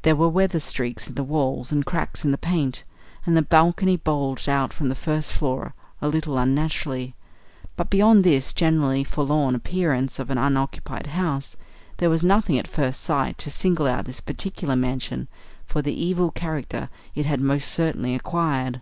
There 0.00 0.16
were 0.16 0.30
weather 0.30 0.60
streaks 0.60 1.08
in 1.08 1.14
the 1.14 1.22
wall 1.22 1.66
and 1.70 1.84
cracks 1.84 2.24
in 2.24 2.30
the 2.30 2.38
paint, 2.38 2.84
and 3.26 3.36
the 3.36 3.42
balcony 3.42 3.98
bulged 3.98 4.48
out 4.48 4.72
from 4.72 4.88
the 4.88 4.94
first 4.94 5.30
floor 5.34 5.74
a 6.00 6.08
little 6.08 6.38
unnaturally. 6.38 7.14
But, 7.76 7.90
beyond 7.90 8.24
this 8.24 8.54
generally 8.54 9.04
forlorn 9.04 9.54
appearance 9.54 10.18
of 10.18 10.30
an 10.30 10.38
unoccupied 10.38 11.08
house, 11.08 11.58
there 11.98 12.08
was 12.08 12.24
nothing 12.24 12.56
at 12.58 12.66
first 12.66 13.02
sight 13.02 13.36
to 13.36 13.50
single 13.50 13.86
out 13.86 14.06
this 14.06 14.22
particular 14.22 14.74
mansion 14.74 15.28
for 15.66 15.82
the 15.82 15.92
evil 15.92 16.30
character 16.30 16.88
it 17.14 17.26
had 17.26 17.38
most 17.42 17.70
certainly 17.70 18.14
acquired. 18.14 18.80